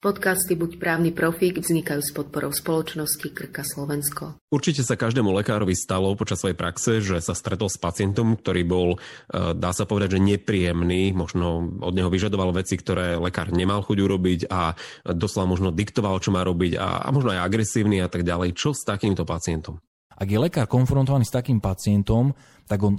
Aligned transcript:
Podcasty 0.00 0.56
Buď 0.56 0.80
právny 0.80 1.12
profík 1.12 1.60
vznikajú 1.60 2.00
s 2.00 2.16
podporou 2.16 2.56
spoločnosti 2.56 3.36
Krka 3.36 3.60
Slovensko. 3.60 4.40
Určite 4.48 4.80
sa 4.80 4.96
každému 4.96 5.28
lekárovi 5.28 5.76
stalo 5.76 6.16
počas 6.16 6.40
svojej 6.40 6.56
praxe, 6.56 7.04
že 7.04 7.20
sa 7.20 7.36
stretol 7.36 7.68
s 7.68 7.76
pacientom, 7.76 8.32
ktorý 8.32 8.64
bol, 8.64 8.88
e, 8.96 9.52
dá 9.52 9.76
sa 9.76 9.84
povedať, 9.84 10.16
že 10.16 10.24
nepríjemný, 10.24 11.12
možno 11.12 11.68
od 11.84 11.92
neho 11.92 12.08
vyžadoval 12.08 12.56
veci, 12.56 12.80
ktoré 12.80 13.20
lekár 13.20 13.52
nemal 13.52 13.84
chuť 13.84 13.98
urobiť 14.00 14.40
a 14.48 14.72
doslova 15.04 15.52
možno 15.52 15.68
diktoval, 15.68 16.16
čo 16.24 16.32
má 16.32 16.48
robiť 16.48 16.80
a, 16.80 17.04
a 17.04 17.08
možno 17.12 17.36
aj 17.36 17.44
agresívny 17.44 18.00
a 18.00 18.08
tak 18.08 18.24
ďalej. 18.24 18.56
Čo 18.56 18.72
s 18.72 18.88
takýmto 18.88 19.28
pacientom? 19.28 19.84
Ak 20.16 20.32
je 20.32 20.40
lekár 20.40 20.64
konfrontovaný 20.64 21.28
s 21.28 21.36
takým 21.36 21.60
pacientom, 21.60 22.32
tak 22.64 22.80
on 22.80 22.96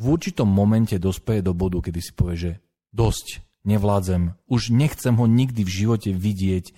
v 0.00 0.04
určitom 0.08 0.48
momente 0.48 0.96
dospeje 0.96 1.44
do 1.44 1.52
bodu, 1.52 1.84
kedy 1.84 2.00
si 2.00 2.16
povie, 2.16 2.36
že 2.40 2.52
dosť, 2.88 3.47
nevládzem, 3.68 4.32
už 4.48 4.72
nechcem 4.72 5.12
ho 5.12 5.28
nikdy 5.28 5.60
v 5.60 5.70
živote 5.84 6.10
vidieť, 6.16 6.72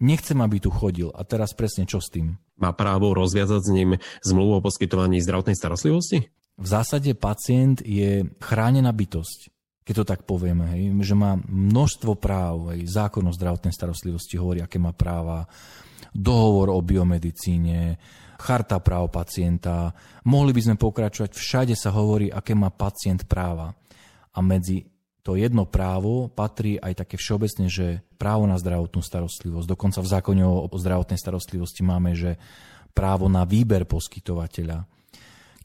nechcem, 0.00 0.40
aby 0.40 0.56
tu 0.64 0.72
chodil. 0.72 1.12
A 1.12 1.20
teraz 1.28 1.52
presne 1.52 1.84
čo 1.84 2.00
s 2.00 2.08
tým? 2.08 2.40
Má 2.56 2.72
právo 2.72 3.12
rozviazať 3.12 3.60
s 3.60 3.70
ním 3.70 3.90
zmluvu 4.24 4.58
o 4.58 4.64
poskytovaní 4.64 5.20
zdravotnej 5.20 5.52
starostlivosti? 5.52 6.32
V 6.56 6.66
zásade 6.66 7.12
pacient 7.12 7.84
je 7.84 8.24
chránená 8.40 8.88
bytosť, 8.96 9.52
keď 9.84 9.94
to 10.00 10.04
tak 10.08 10.20
povieme, 10.24 10.72
hej, 10.72 10.82
že 11.04 11.12
má 11.12 11.36
množstvo 11.36 12.16
práv, 12.16 12.72
hej, 12.72 12.88
zákon 12.88 13.28
o 13.28 13.36
zdravotnej 13.36 13.76
starostlivosti 13.76 14.40
hovorí, 14.40 14.64
aké 14.64 14.80
má 14.80 14.96
práva, 14.96 15.44
dohovor 16.16 16.72
o 16.72 16.80
biomedicíne, 16.80 18.00
charta 18.40 18.80
práv 18.80 19.12
pacienta. 19.12 19.92
Mohli 20.24 20.56
by 20.56 20.60
sme 20.64 20.76
pokračovať, 20.80 21.30
všade 21.36 21.74
sa 21.76 21.92
hovorí, 21.92 22.32
aké 22.32 22.56
má 22.56 22.72
pacient 22.72 23.28
práva. 23.28 23.76
A 24.32 24.40
medzi 24.40 24.95
to 25.26 25.34
jedno 25.34 25.66
právo 25.66 26.30
patrí 26.30 26.78
aj 26.78 27.02
také 27.02 27.18
všeobecne, 27.18 27.66
že 27.66 28.06
právo 28.14 28.46
na 28.46 28.54
zdravotnú 28.54 29.02
starostlivosť. 29.02 29.66
Dokonca 29.66 29.98
v 29.98 30.12
zákone 30.14 30.42
o 30.46 30.70
zdravotnej 30.70 31.18
starostlivosti 31.18 31.82
máme, 31.82 32.14
že 32.14 32.38
právo 32.94 33.26
na 33.26 33.42
výber 33.42 33.90
poskytovateľa. 33.90 34.86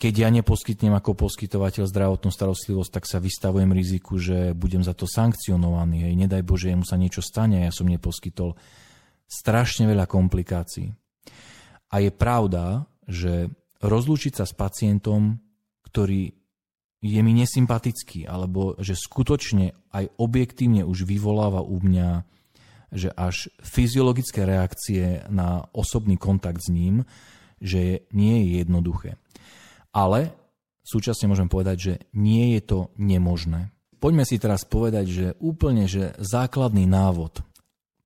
Keď 0.01 0.13
ja 0.17 0.33
neposkytnem 0.33 0.97
ako 0.97 1.13
poskytovateľ 1.13 1.85
zdravotnú 1.85 2.33
starostlivosť, 2.33 2.89
tak 2.89 3.05
sa 3.05 3.21
vystavujem 3.21 3.69
riziku, 3.69 4.17
že 4.17 4.57
budem 4.57 4.81
za 4.81 4.97
to 4.97 5.05
sankcionovaný. 5.05 6.09
Hej. 6.09 6.13
Nedaj 6.25 6.41
Bože, 6.41 6.73
mu 6.73 6.81
sa 6.81 6.97
niečo 6.97 7.21
stane, 7.21 7.61
ja 7.61 7.69
som 7.69 7.85
neposkytol. 7.85 8.57
Strašne 9.29 9.85
veľa 9.85 10.09
komplikácií. 10.09 10.89
A 11.93 12.01
je 12.01 12.09
pravda, 12.09 12.89
že 13.05 13.53
rozlúčiť 13.77 14.41
sa 14.41 14.49
s 14.49 14.57
pacientom, 14.57 15.37
ktorý 15.85 16.40
je 17.01 17.19
mi 17.25 17.33
nesympatický, 17.33 18.29
alebo 18.29 18.77
že 18.77 18.93
skutočne 18.93 19.73
aj 19.89 20.13
objektívne 20.21 20.85
už 20.85 21.09
vyvoláva 21.09 21.65
u 21.65 21.81
mňa 21.81 22.29
že 22.91 23.07
až 23.15 23.47
fyziologické 23.63 24.43
reakcie 24.43 25.23
na 25.31 25.63
osobný 25.71 26.19
kontakt 26.19 26.59
s 26.59 26.67
ním, 26.67 27.07
že 27.63 28.03
nie 28.11 28.43
je 28.43 28.47
jednoduché. 28.59 29.15
Ale 29.95 30.35
súčasne 30.83 31.31
môžem 31.31 31.47
povedať, 31.47 31.77
že 31.79 31.93
nie 32.11 32.51
je 32.59 32.61
to 32.67 32.79
nemožné. 32.99 33.71
Poďme 34.01 34.27
si 34.27 34.35
teraz 34.41 34.67
povedať, 34.67 35.05
že 35.07 35.27
úplne 35.39 35.87
že 35.87 36.17
základný 36.19 36.83
návod 36.83 37.39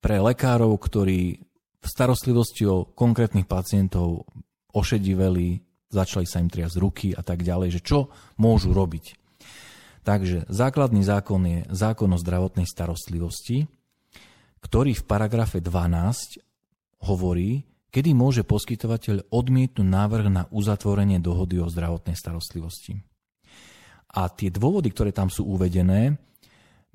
pre 0.05 0.21
lekárov, 0.21 0.77
ktorí 0.77 1.41
v 1.81 1.87
starostlivosti 1.87 2.69
o 2.69 2.85
konkrétnych 2.85 3.49
pacientov 3.49 4.29
ošediveli 4.69 5.65
začali 5.89 6.25
sa 6.25 6.41
im 6.41 6.49
triasť 6.49 6.75
ruky 6.77 7.07
a 7.13 7.21
tak 7.21 7.41
ďalej, 7.41 7.79
že 7.79 7.81
čo 7.85 8.13
môžu 8.39 8.73
robiť. 8.73 9.17
Takže 10.05 10.45
základný 10.53 11.01
zákon 11.01 11.41
je 11.49 11.59
zákon 11.73 12.09
o 12.13 12.21
zdravotnej 12.21 12.69
starostlivosti, 12.69 13.65
ktorý 14.61 14.93
v 14.93 15.03
paragrafe 15.05 15.61
12 15.61 16.41
hovorí, 17.09 17.65
kedy 17.89 18.13
môže 18.13 18.45
poskytovateľ 18.45 19.33
odmietnúť 19.33 19.87
návrh 19.87 20.27
na 20.29 20.43
uzatvorenie 20.53 21.17
dohody 21.17 21.57
o 21.57 21.69
zdravotnej 21.69 22.13
starostlivosti. 22.13 23.01
A 24.15 24.29
tie 24.29 24.53
dôvody, 24.53 24.93
ktoré 24.93 25.09
tam 25.09 25.33
sú 25.33 25.49
uvedené, 25.49 26.19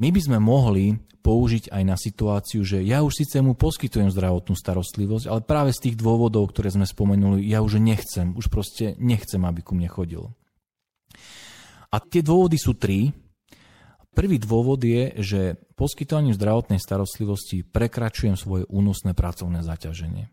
my 0.01 0.09
by 0.09 0.21
sme 0.21 0.39
mohli 0.41 0.97
použiť 1.21 1.69
aj 1.69 1.83
na 1.85 1.97
situáciu, 2.01 2.65
že 2.65 2.81
ja 2.81 3.05
už 3.05 3.21
síce 3.21 3.37
mu 3.45 3.53
poskytujem 3.53 4.09
zdravotnú 4.09 4.57
starostlivosť, 4.57 5.29
ale 5.29 5.45
práve 5.45 5.77
z 5.77 5.89
tých 5.89 5.97
dôvodov, 6.01 6.49
ktoré 6.51 6.73
sme 6.73 6.89
spomenuli, 6.89 7.45
ja 7.45 7.61
už 7.61 7.77
nechcem, 7.77 8.33
už 8.33 8.49
proste 8.49 8.97
nechcem, 8.97 9.45
aby 9.45 9.61
ku 9.61 9.77
mne 9.77 9.93
chodil. 9.93 10.33
A 11.93 12.01
tie 12.01 12.25
dôvody 12.25 12.57
sú 12.57 12.73
tri. 12.73 13.13
Prvý 14.11 14.41
dôvod 14.41 14.81
je, 14.81 15.15
že 15.21 15.41
poskytovaním 15.77 16.35
zdravotnej 16.35 16.81
starostlivosti 16.81 17.63
prekračujem 17.63 18.35
svoje 18.35 18.65
únosné 18.73 19.13
pracovné 19.13 19.61
zaťaženie. 19.63 20.33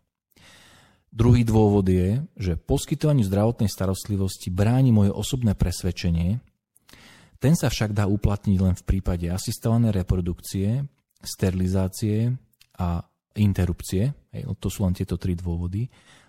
Druhý 1.11 1.43
dôvod 1.47 1.87
je, 1.87 2.23
že 2.37 2.59
poskytovaniu 2.59 3.25
zdravotnej 3.25 3.71
starostlivosti 3.71 4.53
bráni 4.53 4.93
moje 4.93 5.11
osobné 5.11 5.57
presvedčenie, 5.57 6.39
ten 7.37 7.53
sa 7.53 7.69
však 7.69 7.93
dá 7.93 8.09
uplatniť 8.09 8.57
len 8.57 8.73
v 8.73 8.83
prípade 8.87 9.29
asistovanej 9.29 9.93
reprodukcie, 9.93 10.85
sterilizácie 11.21 12.33
a 12.77 13.01
interrupcie. 13.37 14.13
To 14.33 14.67
sú 14.69 14.85
len 14.85 14.97
tieto 14.97 15.21
tri 15.21 15.37
dôvody. 15.37 15.85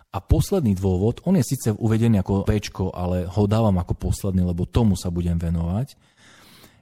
A 0.09 0.25
posledný 0.25 0.73
dôvod, 0.73 1.21
on 1.29 1.37
je 1.37 1.45
síce 1.45 1.69
uvedený 1.77 2.25
ako 2.25 2.49
P, 2.49 2.61
ale 2.97 3.29
ho 3.29 3.45
dávam 3.45 3.77
ako 3.77 4.09
posledný, 4.09 4.41
lebo 4.41 4.65
tomu 4.65 4.97
sa 4.97 5.13
budem 5.13 5.37
venovať, 5.37 6.01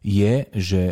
je, 0.07 0.47
že 0.55 0.83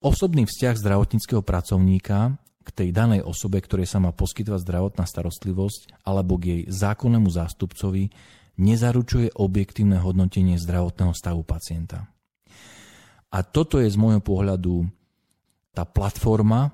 osobný 0.00 0.48
vzťah 0.48 0.80
zdravotníckého 0.80 1.44
pracovníka 1.44 2.40
k 2.64 2.68
tej 2.72 2.88
danej 2.92 3.20
osobe, 3.20 3.60
ktorej 3.60 3.84
sa 3.84 4.00
má 4.00 4.16
poskytovať 4.16 4.64
zdravotná 4.64 5.04
starostlivosť 5.04 6.04
alebo 6.08 6.40
k 6.40 6.44
jej 6.44 6.62
zákonnému 6.68 7.28
zástupcovi, 7.28 8.12
nezaručuje 8.56 9.36
objektívne 9.36 10.00
hodnotenie 10.00 10.56
zdravotného 10.56 11.12
stavu 11.12 11.44
pacienta. 11.44 12.08
A 13.28 13.44
toto 13.44 13.76
je 13.80 13.88
z 13.88 13.96
môjho 14.00 14.24
pohľadu 14.24 14.88
tá 15.76 15.84
platforma, 15.84 16.72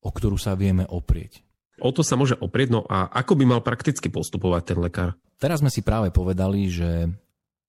o 0.00 0.10
ktorú 0.10 0.38
sa 0.38 0.54
vieme 0.54 0.86
oprieť. 0.86 1.42
O 1.82 1.92
to 1.92 2.00
sa 2.00 2.16
môže 2.16 2.38
oprieť, 2.40 2.72
no 2.72 2.80
a 2.88 3.10
ako 3.12 3.36
by 3.36 3.44
mal 3.44 3.60
prakticky 3.60 4.08
postupovať 4.08 4.62
ten 4.64 4.78
lekár? 4.80 5.18
Teraz 5.36 5.60
sme 5.60 5.68
si 5.68 5.84
práve 5.84 6.08
povedali, 6.08 6.72
že 6.72 7.12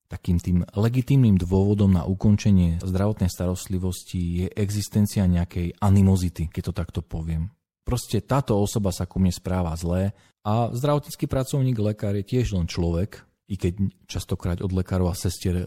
takým 0.08 0.40
tým 0.40 0.64
legitímnym 0.72 1.36
dôvodom 1.36 1.92
na 1.92 2.08
ukončenie 2.08 2.80
zdravotnej 2.80 3.28
starostlivosti 3.28 4.20
je 4.44 4.46
existencia 4.56 5.28
nejakej 5.28 5.76
animozity, 5.84 6.48
keď 6.48 6.72
to 6.72 6.72
takto 6.72 7.00
poviem. 7.04 7.52
Proste 7.84 8.24
táto 8.24 8.56
osoba 8.56 8.88
sa 8.88 9.04
ku 9.04 9.20
mne 9.20 9.32
správa 9.32 9.76
zlé 9.76 10.16
a 10.40 10.72
zdravotnícky 10.72 11.28
pracovník, 11.28 11.76
lekár 11.76 12.16
je 12.16 12.24
tiež 12.24 12.56
len 12.56 12.64
človek, 12.64 13.27
i 13.48 13.56
keď 13.56 13.80
častokrát 14.04 14.60
od 14.60 14.76
lekárov 14.76 15.08
a 15.08 15.16
sestier 15.16 15.64
e, 15.64 15.66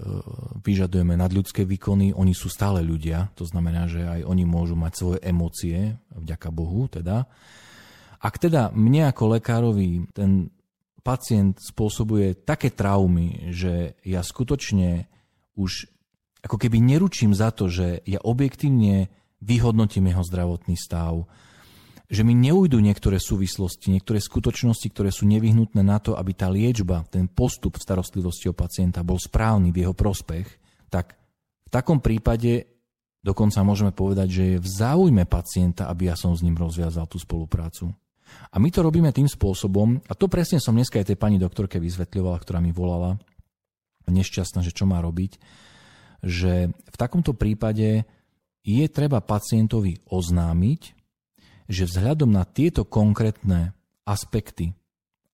vyžadujeme 0.61 1.17
nadľudské 1.17 1.65
výkony, 1.65 2.13
oni 2.13 2.37
sú 2.37 2.45
stále 2.45 2.85
ľudia, 2.85 3.33
to 3.33 3.41
znamená, 3.41 3.89
že 3.89 4.05
aj 4.05 4.21
oni 4.21 4.45
môžu 4.45 4.77
mať 4.77 4.93
svoje 4.93 5.19
emócie, 5.25 5.97
vďaka 6.13 6.49
Bohu 6.53 6.85
teda. 6.85 7.25
Ak 8.21 8.37
teda 8.37 8.69
mne 8.77 9.09
ako 9.09 9.33
lekárovi 9.33 10.13
ten 10.13 10.53
pacient 11.01 11.57
spôsobuje 11.57 12.45
také 12.45 12.69
traumy, 12.69 13.49
že 13.49 13.97
ja 14.05 14.21
skutočne 14.21 15.09
už 15.57 15.89
ako 16.45 16.57
keby 16.61 16.77
neručím 16.77 17.33
za 17.33 17.49
to, 17.49 17.65
že 17.65 18.05
ja 18.05 18.21
objektívne 18.21 19.09
vyhodnotím 19.41 20.13
jeho 20.13 20.21
zdravotný 20.21 20.77
stav, 20.77 21.25
že 22.11 22.27
mi 22.27 22.35
neujdu 22.35 22.83
niektoré 22.83 23.23
súvislosti, 23.23 23.87
niektoré 23.87 24.19
skutočnosti, 24.19 24.83
ktoré 24.91 25.15
sú 25.15 25.23
nevyhnutné 25.31 25.79
na 25.79 25.95
to, 26.03 26.19
aby 26.19 26.35
tá 26.35 26.51
liečba, 26.51 27.07
ten 27.07 27.31
postup 27.31 27.79
v 27.79 27.85
starostlivosti 27.87 28.51
o 28.51 28.53
pacienta 28.53 28.99
bol 28.99 29.15
správny 29.15 29.71
v 29.71 29.87
jeho 29.87 29.95
prospech, 29.95 30.43
tak 30.91 31.15
v 31.63 31.69
takom 31.71 32.03
prípade 32.03 32.67
dokonca 33.23 33.63
môžeme 33.63 33.95
povedať, 33.95 34.27
že 34.27 34.43
je 34.43 34.57
v 34.59 34.67
záujme 34.67 35.23
pacienta, 35.23 35.87
aby 35.87 36.11
ja 36.11 36.19
som 36.19 36.35
s 36.35 36.43
ním 36.43 36.59
rozviazal 36.59 37.07
tú 37.07 37.15
spoluprácu. 37.15 37.95
A 38.51 38.59
my 38.59 38.67
to 38.67 38.83
robíme 38.83 39.07
tým 39.15 39.31
spôsobom, 39.31 40.03
a 40.03 40.13
to 40.15 40.27
presne 40.27 40.59
som 40.59 40.75
dneska 40.75 40.99
aj 40.99 41.15
tej 41.15 41.19
pani 41.19 41.39
doktorke 41.39 41.79
vysvetľovala, 41.79 42.43
ktorá 42.43 42.59
mi 42.59 42.75
volala, 42.75 43.15
nešťastná, 44.11 44.59
že 44.59 44.75
čo 44.75 44.83
má 44.83 44.99
robiť, 44.99 45.39
že 46.27 46.75
v 46.75 46.97
takomto 46.99 47.31
prípade 47.31 48.03
je 48.67 48.85
treba 48.91 49.23
pacientovi 49.23 50.03
oznámiť, 50.11 51.00
že 51.69 51.89
vzhľadom 51.89 52.31
na 52.31 52.47
tieto 52.47 52.87
konkrétne 52.87 53.75
aspekty, 54.07 54.73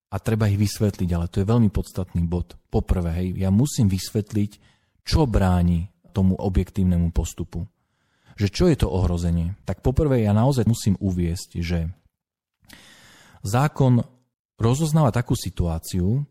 a 0.08 0.16
treba 0.16 0.48
ich 0.48 0.56
vysvetliť, 0.56 1.10
ale 1.12 1.28
to 1.28 1.44
je 1.44 1.50
veľmi 1.50 1.68
podstatný 1.68 2.24
bod. 2.24 2.56
Poprvé, 2.72 3.10
hej, 3.20 3.28
ja 3.36 3.52
musím 3.52 3.92
vysvetliť, 3.92 4.50
čo 5.04 5.28
bráni 5.28 5.92
tomu 6.16 6.32
objektívnemu 6.36 7.12
postupu. 7.12 7.68
Že 8.40 8.48
čo 8.48 8.64
je 8.72 8.76
to 8.80 8.88
ohrozenie? 8.88 9.58
Tak 9.68 9.84
poprvé 9.84 10.24
ja 10.24 10.32
naozaj 10.32 10.64
musím 10.64 10.96
uviesť, 10.96 11.60
že 11.60 11.92
zákon 13.44 14.00
rozoznáva 14.56 15.12
takú 15.12 15.36
situáciu, 15.36 16.24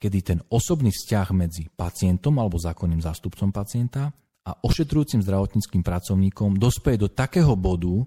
kedy 0.00 0.18
ten 0.24 0.38
osobný 0.48 0.94
vzťah 0.94 1.28
medzi 1.34 1.68
pacientom 1.68 2.38
alebo 2.40 2.56
zákonným 2.56 3.02
zástupcom 3.02 3.52
pacienta 3.52 4.14
a 4.46 4.50
ošetrujúcim 4.64 5.20
zdravotníckým 5.20 5.84
pracovníkom 5.84 6.56
dospeje 6.56 6.96
do 6.96 7.08
takého 7.10 7.52
bodu, 7.58 8.06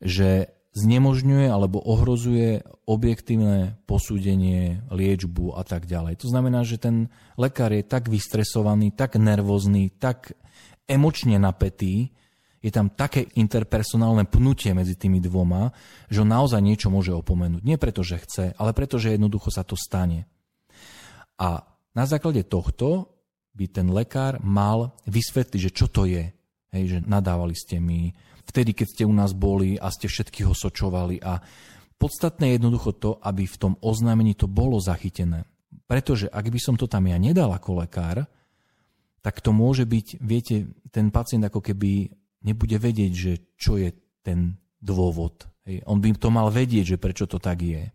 že 0.00 0.50
znemožňuje 0.72 1.50
alebo 1.50 1.82
ohrozuje 1.82 2.62
objektívne 2.86 3.78
posúdenie, 3.90 4.86
liečbu 4.90 5.58
a 5.58 5.62
tak 5.66 5.86
ďalej. 5.90 6.22
To 6.22 6.26
znamená, 6.30 6.62
že 6.62 6.78
ten 6.78 7.10
lekár 7.34 7.74
je 7.74 7.82
tak 7.82 8.06
vystresovaný, 8.06 8.94
tak 8.94 9.18
nervózny, 9.18 9.90
tak 9.90 10.34
emočne 10.86 11.38
napätý, 11.42 12.14
je 12.60 12.68
tam 12.68 12.92
také 12.92 13.24
interpersonálne 13.40 14.28
pnutie 14.28 14.76
medzi 14.76 14.92
tými 14.92 15.16
dvoma, 15.18 15.72
že 16.12 16.20
on 16.20 16.28
naozaj 16.28 16.60
niečo 16.60 16.92
môže 16.92 17.08
opomenúť. 17.16 17.64
Nie 17.64 17.80
preto, 17.80 18.04
že 18.04 18.20
chce, 18.20 18.52
ale 18.60 18.76
preto, 18.76 19.00
že 19.00 19.16
jednoducho 19.16 19.48
sa 19.48 19.64
to 19.64 19.80
stane. 19.80 20.28
A 21.40 21.64
na 21.96 22.04
základe 22.04 22.44
tohto 22.44 23.16
by 23.56 23.64
ten 23.64 23.88
lekár 23.88 24.38
mal 24.44 24.92
vysvetliť, 25.08 25.60
že 25.60 25.70
čo 25.72 25.88
to 25.88 26.04
je. 26.04 26.30
Hej, 26.70 26.84
že 26.86 26.98
nadávali 27.02 27.58
ste 27.58 27.82
mi, 27.82 28.14
vtedy, 28.46 28.74
keď 28.74 28.86
ste 28.86 29.02
u 29.06 29.14
nás 29.14 29.34
boli 29.34 29.74
a 29.74 29.90
ste 29.90 30.06
všetkých 30.06 30.46
osočovali 30.46 31.18
a 31.22 31.42
podstatné 31.98 32.50
je 32.50 32.56
jednoducho 32.56 32.90
to, 32.98 33.10
aby 33.22 33.46
v 33.46 33.56
tom 33.58 33.74
oznámení 33.82 34.38
to 34.38 34.46
bolo 34.46 34.78
zachytené. 34.78 35.46
Pretože 35.90 36.30
ak 36.30 36.46
by 36.46 36.60
som 36.62 36.74
to 36.78 36.86
tam 36.86 37.10
ja 37.10 37.18
nedal 37.18 37.50
ako 37.50 37.82
lekár, 37.82 38.26
tak 39.20 39.42
to 39.42 39.50
môže 39.50 39.84
byť, 39.84 40.06
viete, 40.22 40.70
ten 40.88 41.12
pacient 41.12 41.44
ako 41.46 41.60
keby 41.60 42.08
nebude 42.46 42.78
vedieť, 42.80 43.12
že 43.12 43.32
čo 43.58 43.76
je 43.76 43.92
ten 44.24 44.56
dôvod. 44.80 45.44
Hej. 45.68 45.84
On 45.84 46.00
by 46.00 46.16
to 46.16 46.32
mal 46.32 46.48
vedieť, 46.48 46.96
že 46.96 47.02
prečo 47.02 47.28
to 47.28 47.36
tak 47.36 47.60
je. 47.60 47.92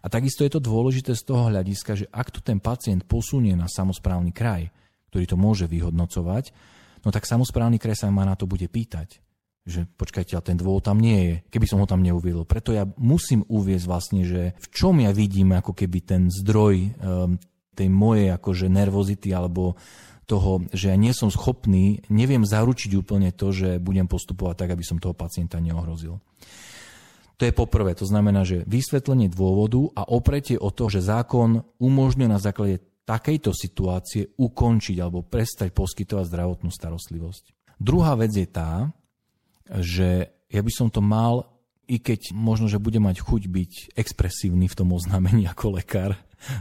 A 0.00 0.06
takisto 0.06 0.46
je 0.46 0.54
to 0.54 0.62
dôležité 0.62 1.18
z 1.18 1.26
toho 1.26 1.50
hľadiska, 1.50 1.98
že 1.98 2.06
ak 2.14 2.30
to 2.30 2.40
ten 2.40 2.62
pacient 2.62 3.04
posunie 3.10 3.58
na 3.58 3.66
samozprávny 3.66 4.30
kraj, 4.30 4.70
ktorý 5.10 5.24
to 5.26 5.36
môže 5.36 5.66
vyhodnocovať, 5.66 6.54
no 7.02 7.08
tak 7.14 7.26
samozprávny 7.28 7.78
kraj 7.78 7.98
sa 7.98 8.12
ma 8.12 8.26
na 8.26 8.34
to 8.34 8.46
bude 8.48 8.66
pýtať 8.66 9.22
že 9.68 9.84
počkajte, 9.84 10.32
ale 10.32 10.48
ten 10.48 10.56
dôvod 10.56 10.80
tam 10.80 10.96
nie 10.96 11.18
je, 11.20 11.34
keby 11.52 11.68
som 11.68 11.84
ho 11.84 11.86
tam 11.86 12.00
neuviedol. 12.00 12.48
Preto 12.48 12.72
ja 12.72 12.88
musím 12.96 13.44
uviezť 13.44 13.84
vlastne, 13.84 14.24
že 14.24 14.56
v 14.56 14.66
čom 14.72 14.96
ja 15.04 15.12
vidím 15.12 15.52
ako 15.52 15.76
keby 15.76 15.98
ten 16.08 16.22
zdroj 16.32 16.96
um, 16.96 17.36
tej 17.76 17.88
mojej 17.92 18.32
akože 18.32 18.72
nervozity 18.72 19.28
alebo 19.36 19.76
toho, 20.28 20.64
že 20.72 20.92
ja 20.92 20.96
nie 20.96 21.12
som 21.12 21.28
schopný, 21.28 22.04
neviem 22.08 22.44
zaručiť 22.44 22.96
úplne 22.96 23.32
to, 23.32 23.52
že 23.52 23.80
budem 23.80 24.08
postupovať 24.08 24.64
tak, 24.64 24.70
aby 24.72 24.84
som 24.84 25.00
toho 25.00 25.16
pacienta 25.16 25.60
neohrozil. 25.60 26.20
To 27.38 27.42
je 27.46 27.54
poprvé, 27.54 27.94
to 27.94 28.02
znamená, 28.02 28.42
že 28.42 28.66
vysvetlenie 28.66 29.30
dôvodu 29.30 29.78
a 29.94 30.02
opretie 30.10 30.58
o 30.58 30.74
to, 30.74 30.90
že 30.90 31.06
zákon 31.06 31.62
umožňuje 31.78 32.28
na 32.28 32.42
základe 32.42 32.82
takejto 33.08 33.56
situácie 33.56 34.36
ukončiť 34.36 35.00
alebo 35.00 35.24
prestať 35.24 35.72
poskytovať 35.72 36.28
zdravotnú 36.28 36.68
starostlivosť. 36.68 37.72
Druhá 37.80 38.12
vec 38.20 38.36
je 38.36 38.44
tá, 38.44 38.92
že 39.80 40.28
ja 40.52 40.60
by 40.60 40.72
som 40.72 40.92
to 40.92 41.00
mal, 41.00 41.48
i 41.88 41.96
keď 41.96 42.36
možno, 42.36 42.68
že 42.68 42.76
bude 42.76 43.00
mať 43.00 43.24
chuť 43.24 43.42
byť 43.48 43.72
expresívny 43.96 44.68
v 44.68 44.76
tom 44.76 44.92
oznámení 44.92 45.48
ako 45.48 45.80
lekár, 45.80 46.20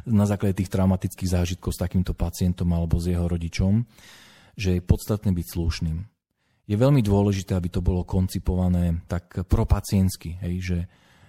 na 0.09 0.25
základe 0.25 0.57
tých 0.57 0.73
traumatických 0.73 1.29
zážitkov 1.29 1.75
s 1.75 1.81
takýmto 1.83 2.17
pacientom 2.17 2.65
alebo 2.73 2.97
s 2.97 3.13
jeho 3.13 3.29
rodičom, 3.29 3.85
že 4.57 4.79
je 4.79 4.81
podstatné 4.81 5.29
byť 5.29 5.47
slušným. 5.53 5.97
Je 6.67 6.75
veľmi 6.75 6.99
dôležité, 7.05 7.53
aby 7.53 7.69
to 7.69 7.85
bolo 7.85 8.03
koncipované 8.03 9.05
tak 9.05 9.45
propaciensky, 9.47 10.35
hej, 10.41 10.55
že 10.59 10.77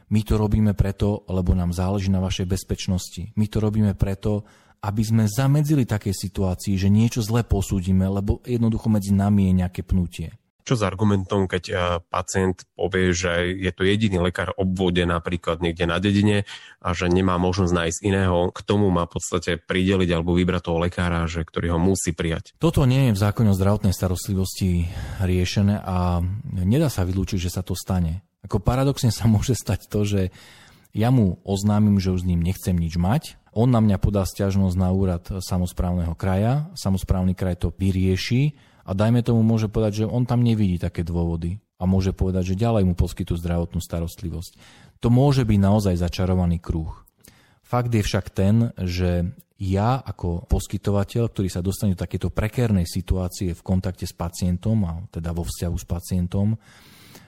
my 0.09 0.25
to 0.25 0.41
robíme 0.41 0.73
preto, 0.73 1.29
lebo 1.29 1.53
nám 1.53 1.77
záleží 1.77 2.09
na 2.09 2.25
vašej 2.25 2.49
bezpečnosti. 2.49 3.37
My 3.37 3.45
to 3.47 3.61
robíme 3.61 3.93
preto, 3.93 4.49
aby 4.79 5.03
sme 5.03 5.25
zamedzili 5.27 5.85
také 5.85 6.15
situácii, 6.15 6.79
že 6.79 6.87
niečo 6.87 7.21
zle 7.25 7.43
posúdime, 7.43 8.07
lebo 8.07 8.39
jednoducho 8.47 8.87
medzi 8.87 9.11
nami 9.11 9.51
je 9.51 9.53
nejaké 9.65 9.83
pnutie. 9.83 10.39
Čo 10.69 10.77
s 10.77 10.85
argumentom, 10.85 11.49
keď 11.49 11.65
pacient 12.13 12.69
povie, 12.77 13.17
že 13.17 13.57
je 13.57 13.73
to 13.73 13.89
jediný 13.89 14.21
lekár 14.21 14.53
obvode 14.61 15.01
napríklad 15.01 15.65
niekde 15.65 15.89
na 15.89 15.97
dedine 15.97 16.45
a 16.85 16.93
že 16.93 17.09
nemá 17.09 17.41
možnosť 17.41 17.73
nájsť 17.73 17.99
iného, 18.05 18.53
k 18.53 18.61
tomu 18.69 18.93
má 18.93 19.09
v 19.09 19.17
podstate 19.17 19.57
prideliť 19.57 20.13
alebo 20.13 20.37
vybrať 20.37 20.69
toho 20.69 20.77
lekára, 20.85 21.25
že, 21.25 21.41
ktorý 21.41 21.73
ho 21.73 21.81
musí 21.81 22.13
prijať? 22.13 22.53
Toto 22.61 22.85
nie 22.85 23.09
je 23.09 23.17
v 23.17 23.23
zákone 23.25 23.49
o 23.49 23.57
zdravotnej 23.57 23.97
starostlivosti 23.97 24.93
riešené 25.25 25.81
a 25.81 26.21
nedá 26.53 26.93
sa 26.93 27.09
vylúčiť, 27.09 27.49
že 27.49 27.49
sa 27.49 27.65
to 27.65 27.73
stane. 27.73 28.21
Ako 28.45 28.61
paradoxne 28.61 29.09
sa 29.09 29.25
môže 29.25 29.57
stať 29.57 29.89
to, 29.89 30.05
že 30.05 30.23
ja 30.93 31.09
mu 31.09 31.41
oznámim, 31.49 31.97
že 31.97 32.13
už 32.13 32.25
s 32.25 32.29
ním 32.29 32.45
nechcem 32.45 32.77
nič 32.77 33.01
mať, 33.01 33.41
on 33.59 33.75
na 33.75 33.83
mňa 33.83 33.99
podá 33.99 34.23
stiažnosť 34.23 34.77
na 34.79 34.95
úrad 34.95 35.27
samozprávneho 35.43 36.15
kraja, 36.15 36.71
samozprávny 36.79 37.35
kraj 37.35 37.59
to 37.59 37.75
vyrieši 37.75 38.55
a 38.87 38.95
dajme 38.95 39.27
tomu 39.27 39.43
môže 39.43 39.67
povedať, 39.67 40.07
že 40.07 40.11
on 40.11 40.23
tam 40.23 40.47
nevidí 40.47 40.79
také 40.79 41.03
dôvody 41.03 41.59
a 41.79 41.83
môže 41.83 42.15
povedať, 42.15 42.55
že 42.55 42.63
ďalej 42.63 42.87
mu 42.87 42.95
poskytú 42.95 43.35
zdravotnú 43.35 43.83
starostlivosť. 43.83 44.53
To 45.03 45.11
môže 45.11 45.43
byť 45.43 45.59
naozaj 45.59 45.99
začarovaný 45.99 46.63
kruh. 46.63 46.91
Fakt 47.67 47.91
je 47.91 48.03
však 48.03 48.31
ten, 48.31 48.71
že 48.79 49.27
ja 49.59 49.99
ako 49.99 50.47
poskytovateľ, 50.47 51.27
ktorý 51.27 51.51
sa 51.51 51.59
dostane 51.59 51.99
do 51.99 52.03
takéto 52.03 52.31
prekérnej 52.31 52.87
situácie 52.87 53.59
v 53.59 53.63
kontakte 53.67 54.07
s 54.07 54.15
pacientom, 54.15 54.87
a 54.87 54.93
teda 55.11 55.35
vo 55.35 55.43
vzťahu 55.43 55.77
s 55.77 55.87
pacientom, 55.87 56.55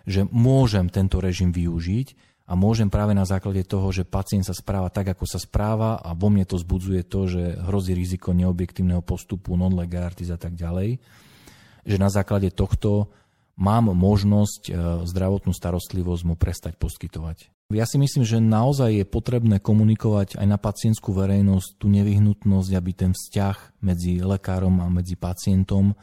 že 0.07 0.25
môžem 0.31 0.87
tento 0.87 1.19
režim 1.19 1.51
využiť 1.51 2.30
a 2.51 2.59
môžem 2.59 2.91
práve 2.91 3.15
na 3.15 3.23
základe 3.23 3.63
toho, 3.63 3.95
že 3.95 4.03
pacient 4.03 4.43
sa 4.43 4.51
správa 4.51 4.91
tak, 4.91 5.15
ako 5.15 5.23
sa 5.23 5.39
správa 5.39 6.03
a 6.03 6.11
vo 6.19 6.35
mne 6.35 6.43
to 6.43 6.59
zbudzuje 6.59 7.07
to, 7.07 7.31
že 7.31 7.43
hrozí 7.71 7.95
riziko 7.95 8.35
neobjektívneho 8.35 9.07
postupu, 9.07 9.55
non-lege 9.55 10.03
artis 10.03 10.35
a 10.35 10.39
tak 10.41 10.59
ďalej, 10.59 10.99
že 11.87 11.97
na 12.03 12.11
základe 12.11 12.51
tohto 12.51 13.15
mám 13.55 13.95
možnosť 13.95 14.63
e, 14.67 14.73
zdravotnú 15.07 15.55
starostlivosť 15.55 16.23
mu 16.27 16.35
prestať 16.35 16.75
poskytovať. 16.75 17.71
Ja 17.71 17.87
si 17.87 18.03
myslím, 18.03 18.27
že 18.27 18.43
naozaj 18.43 18.99
je 18.99 19.07
potrebné 19.07 19.63
komunikovať 19.63 20.35
aj 20.35 20.47
na 20.51 20.59
pacientskú 20.59 21.15
verejnosť 21.15 21.79
tú 21.79 21.87
nevyhnutnosť, 21.87 22.71
aby 22.75 22.91
ten 22.91 23.15
vzťah 23.15 23.79
medzi 23.79 24.19
lekárom 24.27 24.83
a 24.83 24.91
medzi 24.91 25.15
pacientom 25.15 25.95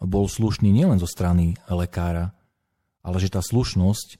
bol 0.00 0.24
slušný 0.24 0.72
nielen 0.72 0.96
zo 0.96 1.04
strany 1.04 1.52
lekára, 1.68 2.32
ale 3.04 3.20
že 3.20 3.28
tá 3.28 3.44
slušnosť 3.44 4.16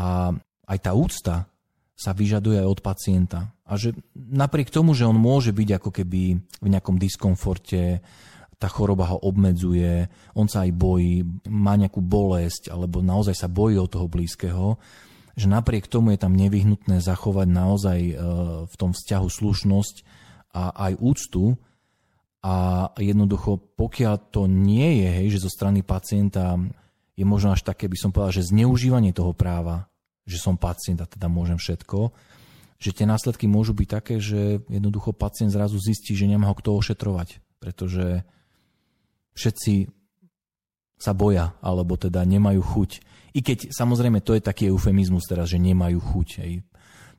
a 0.00 0.32
aj 0.64 0.78
tá 0.80 0.92
úcta 0.96 1.48
sa 1.94 2.10
vyžaduje 2.10 2.58
aj 2.58 2.68
od 2.68 2.80
pacienta. 2.82 3.40
A 3.64 3.78
že 3.78 3.94
napriek 4.14 4.68
tomu, 4.68 4.92
že 4.92 5.06
on 5.06 5.16
môže 5.16 5.54
byť 5.54 5.68
ako 5.78 5.90
keby 5.94 6.22
v 6.40 6.68
nejakom 6.68 6.98
diskomforte, 6.98 8.02
tá 8.58 8.68
choroba 8.70 9.10
ho 9.14 9.18
obmedzuje, 9.22 10.08
on 10.34 10.48
sa 10.50 10.66
aj 10.66 10.72
bojí, 10.74 11.26
má 11.50 11.74
nejakú 11.78 12.00
bolesť 12.00 12.70
alebo 12.70 13.02
naozaj 13.02 13.34
sa 13.34 13.48
bojí 13.50 13.78
o 13.78 13.90
toho 13.90 14.08
blízkeho, 14.08 14.78
že 15.34 15.46
napriek 15.50 15.90
tomu 15.90 16.14
je 16.14 16.22
tam 16.22 16.34
nevyhnutné 16.38 17.02
zachovať 17.02 17.48
naozaj 17.50 18.00
e, 18.00 18.14
v 18.64 18.74
tom 18.78 18.94
vzťahu 18.94 19.26
slušnosť 19.26 19.96
a 20.54 20.70
aj 20.90 20.92
úctu 21.02 21.58
a 22.44 22.88
jednoducho 23.00 23.58
pokiaľ 23.74 24.14
to 24.30 24.46
nie 24.46 25.02
je, 25.02 25.08
hej, 25.10 25.26
že 25.34 25.44
zo 25.44 25.50
strany 25.50 25.82
pacienta 25.82 26.54
je 27.18 27.24
možno 27.26 27.54
až 27.54 27.66
také, 27.66 27.90
by 27.90 27.98
som 27.98 28.10
povedal, 28.14 28.38
že 28.38 28.50
zneužívanie 28.54 29.10
toho 29.10 29.34
práva, 29.34 29.90
že 30.24 30.40
som 30.40 30.56
pacient 30.56 31.00
a 31.04 31.06
teda 31.08 31.28
môžem 31.28 31.60
všetko, 31.60 32.12
že 32.80 32.90
tie 32.92 33.06
následky 33.08 33.48
môžu 33.48 33.72
byť 33.72 33.88
také, 33.88 34.20
že 34.20 34.60
jednoducho 34.68 35.16
pacient 35.16 35.52
zrazu 35.52 35.80
zistí, 35.80 36.12
že 36.12 36.28
nemá 36.28 36.50
ho 36.50 36.56
kto 36.56 36.76
ošetrovať, 36.76 37.40
pretože 37.60 38.24
všetci 39.36 39.88
sa 40.98 41.12
boja, 41.12 41.56
alebo 41.60 41.96
teda 42.00 42.24
nemajú 42.24 42.60
chuť. 42.60 42.90
I 43.34 43.40
keď 43.42 43.74
samozrejme 43.74 44.22
to 44.22 44.38
je 44.38 44.46
taký 44.46 44.70
eufemizmus 44.70 45.26
teraz, 45.26 45.50
že 45.50 45.58
nemajú 45.58 45.98
chuť. 45.98 46.28
Hej. 46.44 46.62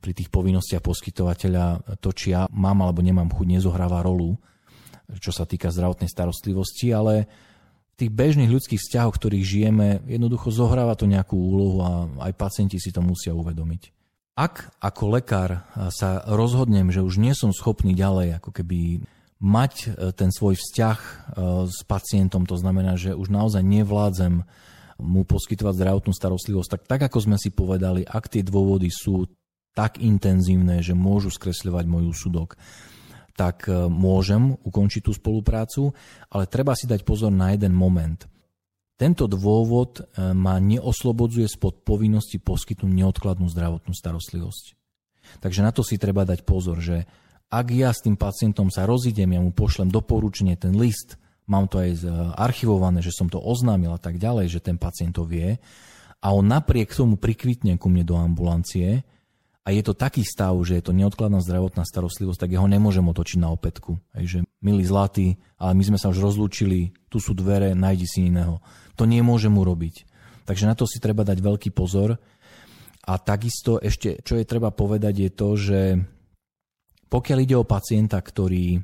Pri 0.00 0.12
tých 0.16 0.32
povinnostiach 0.32 0.82
poskytovateľa 0.82 1.98
to, 2.00 2.10
či 2.10 2.32
ja 2.32 2.48
mám 2.50 2.80
alebo 2.82 3.04
nemám 3.04 3.28
chuť, 3.30 3.46
nezohráva 3.46 4.00
rolu, 4.00 4.34
čo 5.20 5.30
sa 5.30 5.46
týka 5.46 5.70
zdravotnej 5.70 6.10
starostlivosti, 6.10 6.90
ale 6.90 7.28
tých 7.96 8.12
bežných 8.12 8.52
ľudských 8.52 8.80
vzťahoch, 8.80 9.16
v 9.16 9.20
ktorých 9.24 9.44
žijeme, 9.44 9.86
jednoducho 10.04 10.52
zohráva 10.52 10.94
to 10.94 11.08
nejakú 11.08 11.36
úlohu 11.36 11.76
a 11.80 11.90
aj 12.28 12.32
pacienti 12.36 12.76
si 12.76 12.92
to 12.92 13.00
musia 13.00 13.32
uvedomiť. 13.32 13.96
Ak 14.36 14.68
ako 14.84 15.16
lekár 15.16 15.64
sa 15.88 16.20
rozhodnem, 16.28 16.92
že 16.92 17.00
už 17.00 17.16
nie 17.16 17.32
som 17.32 17.56
schopný 17.56 17.96
ďalej 17.96 18.36
ako 18.36 18.52
keby 18.52 19.00
mať 19.40 19.72
e, 19.72 20.12
ten 20.12 20.28
svoj 20.28 20.60
vzťah 20.60 20.98
e, 21.00 21.10
s 21.72 21.80
pacientom, 21.88 22.44
to 22.44 22.56
znamená, 22.56 23.00
že 23.00 23.16
už 23.16 23.32
naozaj 23.32 23.64
nevládzem 23.64 24.44
mu 25.00 25.22
poskytovať 25.28 25.76
zdravotnú 25.76 26.12
starostlivosť, 26.12 26.68
tak 26.68 26.82
tak 26.88 27.00
ako 27.12 27.18
sme 27.20 27.36
si 27.36 27.52
povedali, 27.52 28.04
ak 28.04 28.32
tie 28.32 28.40
dôvody 28.40 28.88
sú 28.88 29.28
tak 29.76 30.00
intenzívne, 30.00 30.80
že 30.80 30.96
môžu 30.96 31.28
skresľovať 31.28 31.84
môj 31.84 32.16
úsudok, 32.16 32.56
tak 33.36 33.68
e, 33.68 33.86
môžem 33.86 34.56
ukončiť 34.64 35.06
tú 35.06 35.12
spoluprácu, 35.12 35.92
ale 36.32 36.50
treba 36.50 36.72
si 36.72 36.88
dať 36.88 37.04
pozor 37.04 37.30
na 37.30 37.52
jeden 37.52 37.76
moment. 37.76 38.24
Tento 38.96 39.28
dôvod 39.28 40.08
ma 40.16 40.56
neoslobodzuje 40.56 41.44
spod 41.52 41.84
povinnosti 41.84 42.40
poskytnúť 42.40 42.88
neodkladnú 42.88 43.44
zdravotnú 43.44 43.92
starostlivosť. 43.92 44.72
Takže 45.44 45.60
na 45.60 45.68
to 45.68 45.84
si 45.84 46.00
treba 46.00 46.24
dať 46.24 46.48
pozor, 46.48 46.80
že 46.80 47.04
ak 47.52 47.66
ja 47.76 47.92
s 47.92 48.00
tým 48.00 48.16
pacientom 48.16 48.72
sa 48.72 48.88
rozidem, 48.88 49.36
ja 49.36 49.40
mu 49.44 49.52
pošlem 49.52 49.92
doporučenie, 49.92 50.56
ten 50.56 50.72
list, 50.80 51.20
mám 51.44 51.68
to 51.68 51.76
aj 51.76 52.08
archivované, 52.40 53.04
že 53.04 53.12
som 53.12 53.28
to 53.28 53.36
oznámil 53.36 53.92
a 53.92 54.00
tak 54.00 54.16
ďalej, 54.16 54.48
že 54.48 54.64
ten 54.64 54.80
pacient 54.80 55.12
to 55.12 55.28
vie, 55.28 55.60
a 56.24 56.32
on 56.32 56.48
napriek 56.48 56.90
tomu 56.90 57.20
prikvitne 57.20 57.76
ku 57.76 57.92
mne 57.92 58.02
do 58.02 58.16
ambulancie 58.16 59.04
a 59.66 59.74
je 59.74 59.82
to 59.82 59.98
taký 59.98 60.22
stav, 60.22 60.54
že 60.62 60.78
je 60.78 60.84
to 60.86 60.94
neodkladná 60.94 61.42
zdravotná 61.42 61.82
starostlivosť, 61.82 62.46
tak 62.46 62.54
ja 62.54 62.62
ho 62.62 62.70
nemôžem 62.70 63.02
otočiť 63.02 63.42
na 63.42 63.50
opätku. 63.50 63.98
Hej, 64.14 64.24
že 64.30 64.38
milý 64.62 64.86
zlatý, 64.86 65.42
ale 65.58 65.74
my 65.74 65.82
sme 65.82 65.98
sa 65.98 66.14
už 66.14 66.22
rozlúčili, 66.22 66.94
tu 67.10 67.18
sú 67.18 67.34
dvere, 67.34 67.74
nájdi 67.74 68.06
si 68.06 68.30
iného. 68.30 68.62
To 68.94 69.10
nemôžem 69.10 69.50
urobiť. 69.50 70.06
Takže 70.46 70.70
na 70.70 70.78
to 70.78 70.86
si 70.86 71.02
treba 71.02 71.26
dať 71.26 71.42
veľký 71.42 71.74
pozor. 71.74 72.14
A 73.10 73.12
takisto 73.18 73.82
ešte, 73.82 74.22
čo 74.22 74.38
je 74.38 74.46
treba 74.46 74.70
povedať, 74.70 75.14
je 75.26 75.30
to, 75.34 75.48
že 75.58 75.80
pokiaľ 77.10 77.38
ide 77.42 77.58
o 77.58 77.66
pacienta, 77.66 78.22
ktorý 78.22 78.78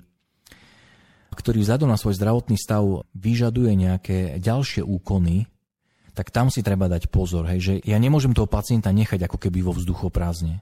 ktorý 1.33 1.65
vzhľadom 1.65 1.89
na 1.89 1.97
svoj 1.97 2.19
zdravotný 2.19 2.61
stav 2.61 2.85
vyžaduje 3.17 3.73
nejaké 3.73 4.19
ďalšie 4.37 4.85
úkony, 4.85 5.49
tak 6.13 6.29
tam 6.29 6.53
si 6.53 6.61
treba 6.61 6.93
dať 6.93 7.09
pozor, 7.09 7.49
hej, 7.49 7.61
že 7.61 7.75
ja 7.89 7.97
nemôžem 7.97 8.37
toho 8.37 8.45
pacienta 8.45 8.93
nechať 8.93 9.25
ako 9.25 9.41
keby 9.41 9.65
vo 9.65 9.73
vzduchoprázdne. 9.73 10.61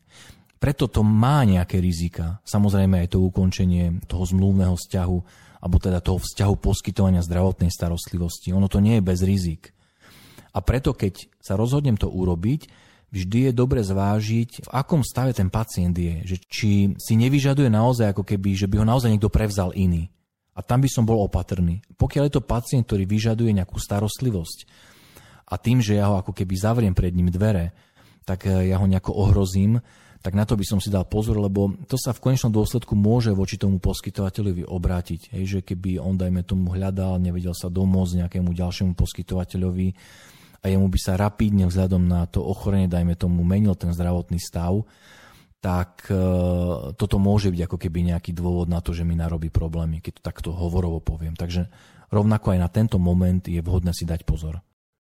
Preto 0.60 0.86
to 0.86 1.00
má 1.00 1.42
nejaké 1.42 1.80
rizika. 1.80 2.38
Samozrejme 2.44 3.00
aj 3.02 3.16
to 3.16 3.24
ukončenie 3.24 4.04
toho 4.04 4.28
zmluvného 4.28 4.76
vzťahu, 4.76 5.18
alebo 5.60 5.76
teda 5.80 6.04
toho 6.04 6.20
vzťahu 6.20 6.54
poskytovania 6.60 7.24
zdravotnej 7.24 7.72
starostlivosti. 7.72 8.52
Ono 8.52 8.68
to 8.68 8.78
nie 8.78 9.00
je 9.00 9.06
bez 9.08 9.24
rizik. 9.24 9.72
A 10.52 10.60
preto, 10.60 10.92
keď 10.92 11.32
sa 11.40 11.56
rozhodnem 11.56 11.96
to 11.96 12.12
urobiť, 12.12 12.68
vždy 13.08 13.50
je 13.50 13.52
dobre 13.56 13.80
zvážiť, 13.80 14.68
v 14.68 14.70
akom 14.70 15.00
stave 15.00 15.32
ten 15.32 15.48
pacient 15.48 15.96
je. 15.96 16.28
Že 16.28 16.36
či 16.46 16.70
si 17.00 17.14
nevyžaduje 17.16 17.72
naozaj 17.72 18.12
ako 18.12 18.22
keby, 18.28 18.54
že 18.54 18.68
by 18.68 18.84
ho 18.84 18.86
naozaj 18.86 19.10
niekto 19.10 19.32
prevzal 19.32 19.72
iný. 19.72 20.12
A 20.52 20.60
tam 20.60 20.84
by 20.84 20.90
som 20.92 21.08
bol 21.08 21.24
opatrný. 21.24 21.80
Pokiaľ 21.96 22.28
je 22.28 22.34
to 22.36 22.44
pacient, 22.44 22.84
ktorý 22.84 23.08
vyžaduje 23.08 23.56
nejakú 23.56 23.80
starostlivosť 23.80 24.90
a 25.50 25.54
tým, 25.58 25.82
že 25.82 25.98
ja 25.98 26.06
ho 26.06 26.14
ako 26.16 26.30
keby 26.30 26.54
zavriem 26.54 26.94
pred 26.94 27.10
ním 27.10 27.28
dvere, 27.28 27.74
tak 28.22 28.46
eh, 28.46 28.70
ja 28.70 28.78
ho 28.78 28.86
nejako 28.86 29.10
ohrozím, 29.10 29.82
tak 30.20 30.36
na 30.36 30.44
to 30.44 30.52
by 30.52 30.64
som 30.68 30.78
si 30.78 30.92
dal 30.92 31.08
pozor, 31.08 31.40
lebo 31.40 31.72
to 31.88 31.96
sa 31.96 32.12
v 32.12 32.20
konečnom 32.20 32.52
dôsledku 32.52 32.92
môže 32.92 33.32
voči 33.32 33.56
tomu 33.56 33.80
poskytovateľovi 33.80 34.68
obrátiť. 34.68 35.32
Hej, 35.32 35.44
že 35.48 35.60
keby 35.64 35.96
on, 35.96 36.20
dajme 36.20 36.44
tomu, 36.44 36.76
hľadal, 36.76 37.16
nevedel 37.16 37.56
sa 37.56 37.72
domôcť 37.72 38.24
nejakému 38.24 38.52
ďalšiemu 38.52 38.92
poskytovateľovi 38.92 39.88
a 40.60 40.64
jemu 40.68 40.86
by 40.92 40.98
sa 41.00 41.16
rapidne 41.16 41.64
vzhľadom 41.64 42.04
na 42.04 42.28
to 42.28 42.44
ochorenie, 42.44 42.84
dajme 42.84 43.16
tomu, 43.16 43.40
menil 43.48 43.72
ten 43.80 43.96
zdravotný 43.96 44.36
stav, 44.36 44.84
tak 45.64 46.04
e, 46.12 46.16
toto 47.00 47.16
môže 47.16 47.48
byť 47.48 47.64
ako 47.64 47.76
keby 47.80 48.12
nejaký 48.12 48.36
dôvod 48.36 48.68
na 48.68 48.84
to, 48.84 48.92
že 48.92 49.08
mi 49.08 49.16
narobí 49.16 49.48
problémy, 49.48 50.04
keď 50.04 50.20
to 50.20 50.26
takto 50.28 50.48
hovorovo 50.52 51.00
poviem. 51.00 51.32
Takže 51.32 51.64
rovnako 52.12 52.56
aj 52.56 52.58
na 52.60 52.68
tento 52.68 53.00
moment 53.00 53.40
je 53.40 53.60
vhodné 53.64 53.96
si 53.96 54.04
dať 54.04 54.28
pozor. 54.28 54.60